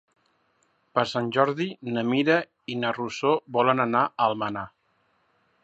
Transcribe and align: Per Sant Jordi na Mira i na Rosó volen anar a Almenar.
Per 0.97 1.03
Sant 1.09 1.27
Jordi 1.35 1.67
na 1.97 2.05
Mira 2.13 2.37
i 2.75 2.79
na 2.85 2.93
Rosó 2.97 3.35
volen 3.59 3.85
anar 3.87 4.03
a 4.07 4.11
Almenar. 4.31 4.65